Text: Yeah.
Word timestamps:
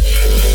Yeah. 0.00 0.51